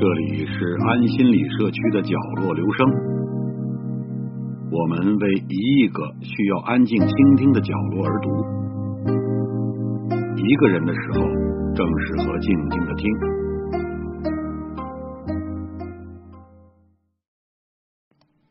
[0.00, 2.90] 这里是安心理社区的角落留声，
[4.70, 8.30] 我们为一亿个需要安静倾听的角落而读。
[10.36, 11.20] 一个人的时候，
[11.74, 13.49] 正适合静静的听。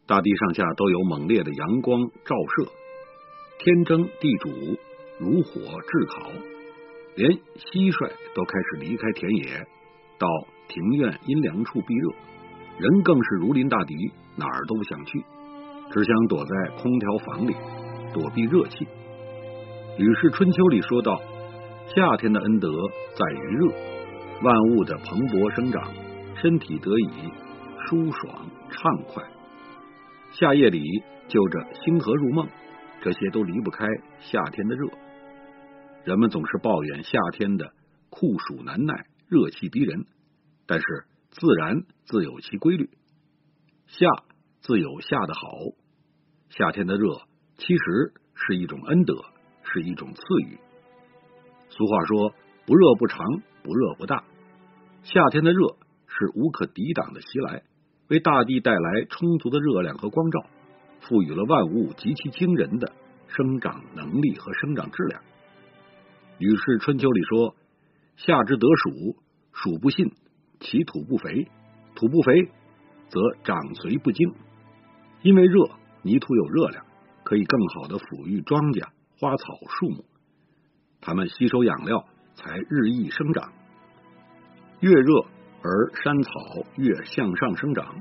[0.10, 2.72] 大地上下都有猛烈的阳光照射，
[3.60, 4.50] 天蒸地主，
[5.20, 6.32] 如火炙烤，
[7.16, 9.68] 连蟋蟀都开始离开田野，
[10.18, 10.28] 到。
[10.72, 12.12] 庭院阴凉处避热，
[12.78, 13.96] 人更是如临大敌，
[14.36, 15.20] 哪儿都不想去，
[15.92, 17.56] 只想躲在空调房里
[18.14, 18.86] 躲避热气。
[19.98, 21.20] 《吕氏春秋》里说道，
[21.88, 22.70] 夏天的恩德
[23.16, 23.74] 在于热，
[24.44, 25.92] 万物的蓬勃生长，
[26.40, 27.10] 身体得以
[27.88, 29.24] 舒爽畅快。
[30.32, 30.84] 夏夜里
[31.28, 32.48] 就着星河入梦，
[33.02, 33.86] 这些都离不开
[34.20, 34.88] 夏天的热。
[36.06, 37.74] 人们总是抱怨夏天的
[38.10, 40.06] 酷暑难耐，热气逼人。
[40.66, 40.86] 但是
[41.32, 42.90] 自然自有其规律，
[43.88, 44.08] 夏
[44.62, 45.58] 自有夏的好。
[46.50, 47.22] 夏天的热
[47.58, 49.26] 其实是一种恩德，
[49.64, 50.58] 是一种赐予。
[51.70, 52.34] 俗话说
[52.66, 53.26] ：“不热不长，
[53.64, 54.24] 不热不大。”
[55.04, 55.60] 夏天的热
[56.08, 57.64] 是无可抵挡的袭来，
[58.10, 60.46] 为大地带来充足的热量和光照，
[61.02, 62.92] 赋予了万物极其惊人的
[63.28, 65.22] 生长能力和生长质量。
[66.40, 67.56] 《吕氏春秋》里说
[68.18, 69.16] ：“夏之得暑，
[69.54, 70.12] 暑不信。”
[70.62, 71.48] 其土不肥，
[71.96, 72.52] 土不肥
[73.08, 74.34] 则长随不精。
[75.22, 75.70] 因为热，
[76.02, 76.86] 泥土有热量，
[77.24, 80.04] 可以更好的抚育庄稼、花草、树木，
[81.00, 83.54] 它们吸收养料，才日益生长。
[84.82, 85.28] 越热
[85.62, 86.32] 而山草
[86.76, 87.96] 越向上生长，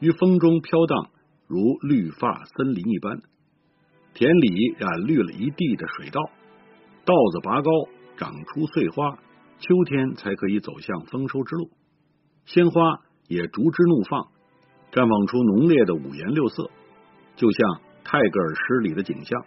[0.00, 1.10] 于风中飘荡，
[1.46, 3.20] 如绿发森林一般。
[4.14, 6.22] 田里染绿了一地的水稻，
[7.04, 7.70] 稻子拔高，
[8.16, 9.18] 长出穗花，
[9.58, 11.70] 秋天才可以走向丰收之路。
[12.46, 14.28] 鲜花也逐枝怒放，
[14.92, 16.70] 绽放出浓烈的五颜六色，
[17.36, 19.44] 就像泰戈尔诗里的景象，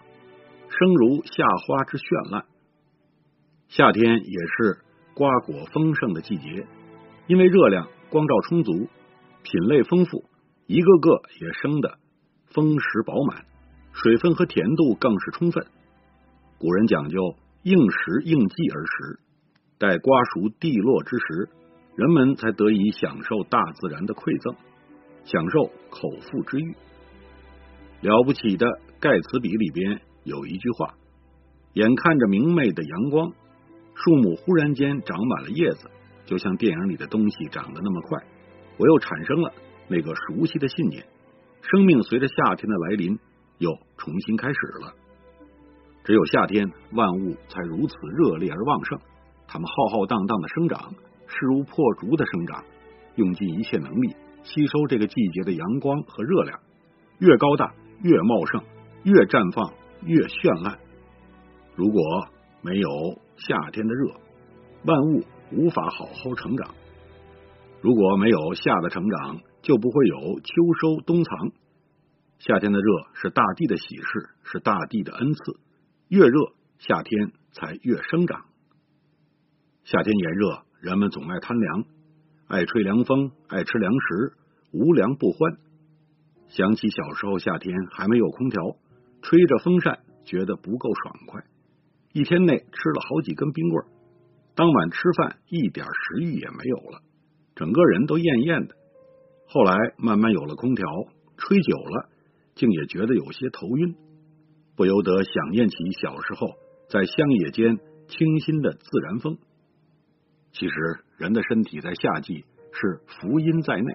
[0.70, 2.46] 生如夏花之绚烂。
[3.70, 4.82] 夏天也是
[5.16, 6.68] 瓜果丰盛的季节，
[7.30, 8.72] 因为热量、光照充足，
[9.44, 10.26] 品类丰富，
[10.66, 12.00] 一个个也生得
[12.48, 13.46] 丰实饱满，
[13.94, 15.64] 水分和甜度更是充分。
[16.58, 19.20] 古人讲究应时应季而食，
[19.78, 21.50] 待瓜熟蒂落之时。
[21.96, 24.56] 人们才得以享受大自然的馈赠，
[25.26, 26.74] 享受口腹之欲。
[28.02, 28.66] 了不起的
[29.00, 30.96] 盖茨比里边有一句话：
[31.74, 33.34] 眼看着明媚的阳光，
[33.94, 35.92] 树木忽然间长满了叶子，
[36.30, 38.24] 就像电影里的东西长得那么快。
[38.78, 39.52] 我又产生了
[39.88, 41.04] 那个熟悉的信念：
[41.64, 43.18] 生命随着夏天的来临，
[43.58, 44.94] 又重新开始了。
[46.04, 49.00] 只有夏天，万物才如此热烈而旺盛，
[49.48, 50.94] 它们浩浩荡荡的生长。
[51.26, 52.64] 势如破竹的生长，
[53.16, 56.60] 用尽一切能力吸收这个季节的阳光和热量，
[57.18, 57.74] 越高大
[58.04, 58.64] 越茂盛，
[59.04, 59.74] 越绽放
[60.04, 60.78] 越绚烂。
[61.76, 62.02] 如果
[62.62, 62.90] 没有
[63.38, 64.14] 夏天的热，
[64.86, 66.72] 万物无法好好成长；
[67.82, 71.52] 如果没有夏的成长，就不会有秋收冬藏。
[72.38, 75.60] 夏天的热是大地的喜事，是大地的恩赐。
[76.08, 78.46] 越热，夏天才越生长。
[79.84, 80.64] 夏天炎热。
[80.82, 81.84] 人们总爱贪凉，
[82.48, 84.32] 爱吹凉风，爱吃凉食，
[84.72, 85.58] 无凉不欢。
[86.48, 88.78] 想起小时候夏天还没有空调，
[89.22, 91.44] 吹着风扇觉得不够爽快，
[92.14, 93.86] 一天内吃了好几根冰棍，
[94.60, 97.02] 当晚吃饭一点食欲也没有了，
[97.56, 98.76] 整个人都厌厌的。
[99.48, 100.86] 后来慢慢有了空调，
[101.38, 102.10] 吹久了
[102.56, 103.96] 竟也觉得有些头晕，
[104.76, 106.50] 不由得想念起小时候
[106.90, 107.78] 在乡野间
[108.10, 109.38] 清新的自然风。
[110.52, 110.76] 其实，
[111.16, 112.44] 人的身体在夏季
[112.74, 113.94] 是福阴在内，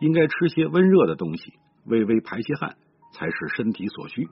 [0.00, 1.52] 应该吃些温热的东西，
[1.84, 2.78] 微微排些汗，
[3.12, 4.22] 才是身体所需。《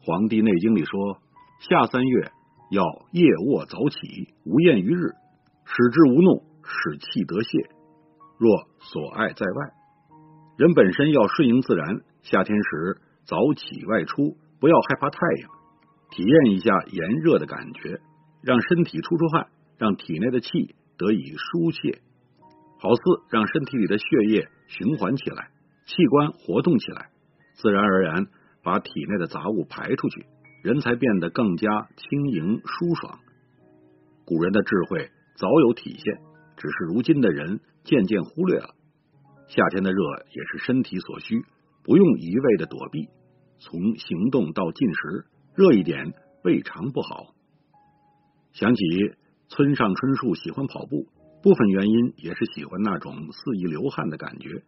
[0.00, 1.16] 黄帝内经》里说，
[1.60, 2.30] 夏三月
[2.70, 5.14] 要夜卧早起，无厌于日，
[5.64, 7.68] 使之无怒，使气得泄。
[8.38, 9.72] 若所爱在外，
[10.56, 12.00] 人本身要顺应自然。
[12.22, 15.50] 夏天时早起外出，不要害怕太阳，
[16.10, 18.00] 体验一下炎热的感觉，
[18.42, 19.48] 让身体出出汗。
[19.78, 22.02] 让体内的气得以疏泄，
[22.78, 23.00] 好似
[23.30, 25.48] 让身体里的血液循环起来，
[25.86, 27.08] 器官活动起来，
[27.54, 28.26] 自然而然
[28.62, 30.26] 把体内的杂物排出去，
[30.62, 33.18] 人才变得更加轻盈舒爽。
[34.24, 36.20] 古人的智慧早有体现，
[36.56, 38.74] 只是如今的人渐渐忽略了。
[39.48, 39.98] 夏天的热
[40.32, 41.44] 也是身体所需，
[41.82, 43.08] 不用一味的躲避，
[43.58, 46.12] 从行动到进食，热一点
[46.44, 47.34] 未尝不好。
[48.52, 48.82] 想起
[49.48, 51.08] 村上春树喜欢跑步，
[51.42, 54.62] 部分原因也是喜欢那种肆意流汗的感觉。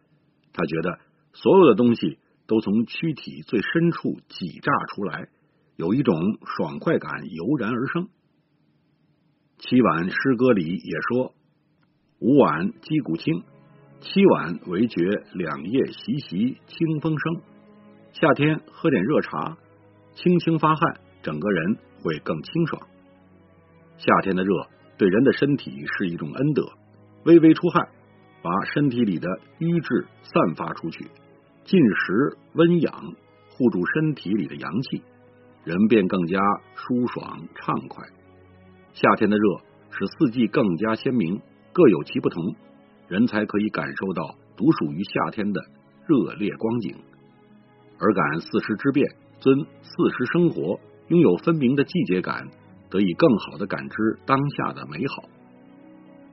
[0.51, 0.99] 他觉得
[1.33, 2.17] 所有的东西
[2.47, 5.29] 都从躯体最深处挤榨出来，
[5.75, 6.15] 有一种
[6.45, 8.07] 爽快感油然而生。
[9.57, 11.33] 七晚诗歌里也说
[12.19, 13.43] ：“五晚击鼓清，
[14.01, 15.03] 七晚为觉
[15.33, 17.41] 两夜习习清风生。”
[18.13, 19.57] 夏天喝点热茶，
[20.13, 22.81] 轻轻发汗，整个人会更清爽。
[23.97, 24.67] 夏天的热
[24.97, 26.63] 对人的身体是一种恩德，
[27.23, 27.87] 微微出汗，
[28.43, 29.27] 把身体里的
[29.57, 31.05] 瘀滞散发出去，
[31.63, 33.15] 进食温养，
[33.49, 35.01] 护住身体里的阳气，
[35.63, 36.39] 人便更加
[36.75, 38.05] 舒爽畅快。
[38.93, 39.43] 夏天的热
[39.91, 42.55] 使四季更加鲜明，各有其不同，
[43.07, 45.61] 人才可以感受到独属于夏天的
[46.05, 46.95] 热烈光景。
[47.99, 49.07] 而感四时之变，
[49.39, 52.49] 遵四时生活，拥有分明的季节感，
[52.89, 55.23] 得以更好的感知当下的美好。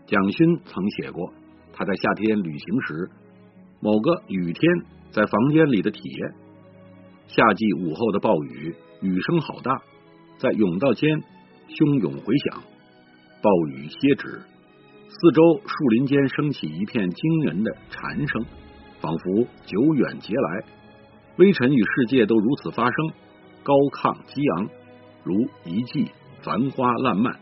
[0.07, 1.33] 蒋勋曾写过
[1.73, 3.09] 他在夏天旅行时
[3.81, 4.73] 某个雨天
[5.13, 6.35] 在房间里的体验：
[7.29, 9.81] 夏季午后的暴雨，雨声好大，
[10.39, 11.09] 在甬道间
[11.69, 12.63] 汹涌回响。
[13.41, 14.43] 暴雨歇止，
[15.09, 18.45] 四周树林间升起一片惊人的蝉声，
[19.01, 20.65] 仿佛久远劫来。
[21.37, 22.95] 微尘与世界都如此发生，
[23.63, 24.69] 高亢激昂，
[25.25, 26.11] 如一季
[26.43, 27.41] 繁花烂漫，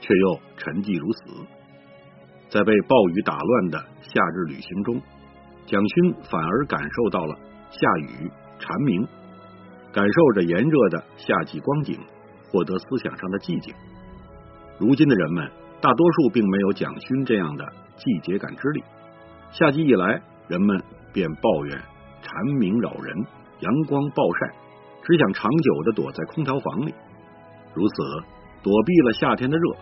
[0.00, 1.46] 却又沉寂如死。
[2.48, 5.00] 在被暴雨打乱的夏日旅行中，
[5.64, 7.36] 蒋勋反而感受到了
[7.70, 9.06] 夏雨蝉鸣，
[9.92, 12.00] 感受着炎热的夏季光景，
[12.50, 13.74] 获得思想上的寂静。
[14.78, 15.50] 如今的人们，
[15.80, 17.64] 大多数并没有蒋勋这样的
[17.96, 18.82] 季节感知力。
[19.50, 21.78] 夏季一来，人们便抱怨。
[22.22, 23.26] 蝉鸣扰人，
[23.60, 24.54] 阳光暴晒，
[25.02, 26.94] 只想长久的躲在空调房里。
[27.74, 27.94] 如此
[28.62, 29.76] 躲避了夏天的热，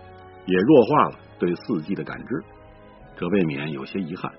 [0.47, 2.43] 也弱化了对四季的感知，
[3.17, 4.33] 这未免有些遗憾。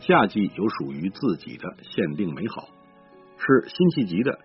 [0.00, 2.68] 夏季有属于自己的限定美好，
[3.38, 4.38] 是辛弃疾的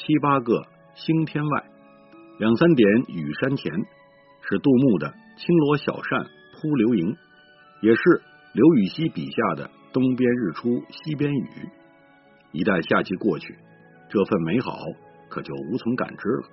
[0.00, 1.64] 七八个星天外，
[2.38, 3.70] 两三点雨山前，
[4.48, 6.24] 是杜牧的青罗小扇
[6.54, 7.14] 扑流萤，
[7.82, 8.22] 也是
[8.54, 11.68] 刘禹锡笔下的东边日出西边雨。
[12.52, 13.58] 一旦夏季过去，
[14.08, 14.74] 这份美好
[15.28, 16.48] 可就无从感知了。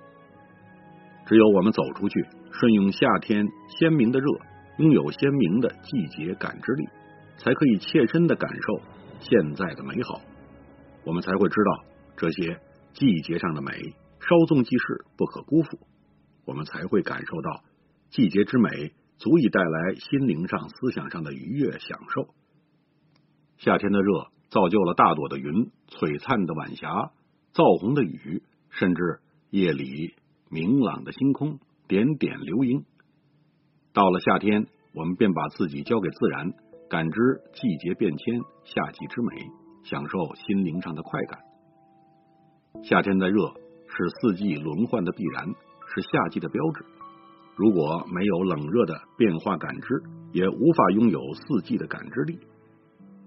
[1.24, 3.46] 只有我们走出去，顺应夏天
[3.78, 4.26] 鲜明的热，
[4.76, 6.86] 拥有鲜明的季节感知力，
[7.38, 8.82] 才可以切身的感受
[9.20, 10.20] 现在的美好。
[11.04, 11.84] 我们才会知道
[12.14, 12.60] 这些
[12.98, 13.70] 季节上的美，
[14.20, 15.78] 稍纵即逝，不可辜负。
[16.44, 17.62] 我们才会感受到
[18.10, 22.34] 季节之美，足以带来心灵上、思想上的愉悦享受。
[23.56, 24.28] 夏天的热。
[24.50, 27.12] 造就了大朵的云、璀璨的晚霞、
[27.52, 30.14] 燥红的雨，甚至夜里
[30.48, 32.86] 明朗的星空、点点流萤。
[33.92, 36.54] 到了夏天，我们便把自己交给自然，
[36.88, 39.36] 感知季节变迁、夏季之美，
[39.84, 41.47] 享受心灵上的快感。
[42.82, 43.36] 夏天的热
[43.86, 45.46] 是四季轮换的必然，
[45.94, 46.84] 是夏季的标志。
[47.56, 50.02] 如果没有冷热的变化感知，
[50.32, 52.38] 也无法拥有四季的感知力。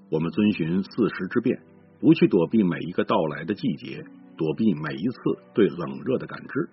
[0.09, 1.62] 我们遵循四时之变，
[2.00, 4.03] 不去躲避每一个到来的季节，
[4.38, 5.15] 躲避每一次
[5.54, 6.69] 对冷热的感知。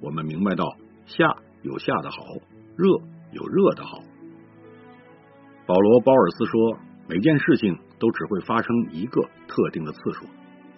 [0.00, 0.64] 我们明白到，
[1.06, 2.16] 夏有夏的好，
[2.76, 2.88] 热
[3.32, 3.98] 有热的好。
[5.66, 10.26] 保罗·鲍尔斯说：“每件事情都只会发生一个特定的次数，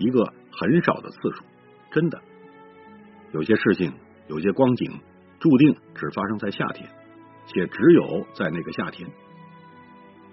[0.02, 1.44] 一个很少的次数。”
[1.92, 2.18] 真的，
[3.32, 3.92] 有些事情，
[4.28, 5.00] 有些光景，
[5.38, 6.88] 注定只发生在夏天，
[7.47, 9.09] 且只有在那个夏天。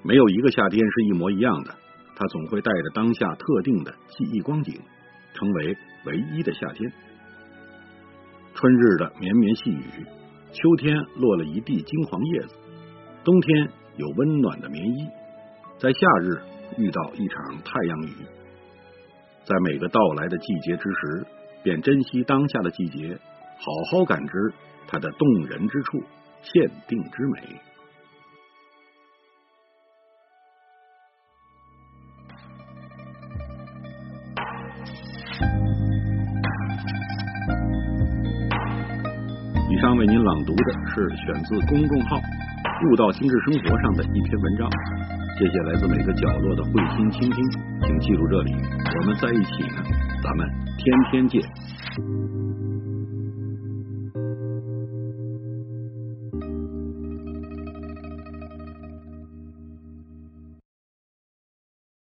[0.02, 1.76] 没有一个夏天是一模一样的，
[2.16, 4.80] 它总会带着当下特定的记忆光景，
[5.34, 6.92] 成为唯一的夏天。
[8.56, 10.06] 春日的绵绵细雨，
[10.54, 12.56] 秋天落了一地金黄叶子，
[13.26, 15.08] 冬天有温暖的棉衣，
[15.78, 16.42] 在夏日
[16.78, 18.16] 遇到一场太阳雨，
[19.46, 21.26] 在每个到来的季节之时，
[21.64, 23.18] 便珍惜当下的季节，
[23.58, 24.34] 好好感知
[24.88, 26.04] 它的动人之处、
[26.42, 27.42] 限定之美。
[39.72, 42.18] 以上为您朗读的是选自公众号
[42.92, 45.19] “悟道心智生活”上的一篇文章。
[45.40, 47.50] 谢谢来自每个角落的慧心倾听，
[47.84, 49.82] 请记住这里，我们在一起呢，
[50.22, 50.46] 咱们
[50.78, 52.49] 天天见。